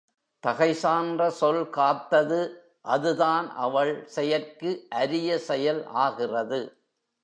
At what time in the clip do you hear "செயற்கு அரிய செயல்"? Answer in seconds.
4.05-5.85